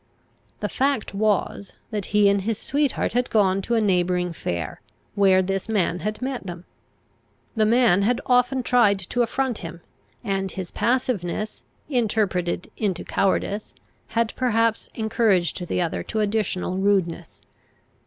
The 0.61 0.67
fact 0.67 1.13
was, 1.13 1.73
that 1.91 2.05
he 2.05 2.27
and 2.27 2.41
his 2.41 2.57
sweetheart 2.57 3.13
had 3.13 3.29
gone 3.29 3.61
to 3.61 3.75
a 3.75 3.79
neighbouring 3.81 4.33
fair, 4.33 4.81
where 5.13 5.43
this 5.43 5.69
man 5.69 5.99
had 5.99 6.23
met 6.23 6.47
them. 6.47 6.65
The 7.55 7.67
man 7.67 8.01
had 8.01 8.19
often 8.25 8.63
tried 8.63 8.97
to 8.97 9.21
affront 9.21 9.59
him; 9.59 9.81
and 10.23 10.51
his 10.51 10.71
passiveness, 10.71 11.63
interpreted 11.87 12.71
into 12.77 13.03
cowardice, 13.03 13.75
had 14.07 14.33
perhaps 14.35 14.89
encouraged 14.95 15.63
the 15.67 15.81
other 15.83 16.01
to 16.01 16.19
additional 16.19 16.79
rudeness. 16.79 17.39